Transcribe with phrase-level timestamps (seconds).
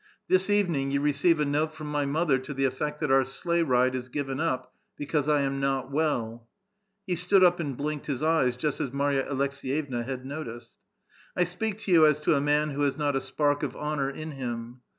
[0.27, 3.93] This evening you receive a note from my mother to the effect that our sleighride
[3.93, 6.49] is given up, because I am not well."
[7.05, 10.75] He stood up and blinked his eyes, just as Marya Aleks6 yevna had noticed.
[11.05, 13.75] '* 1 speak to you as to a man who has not a spark of
[13.75, 14.81] honor in him.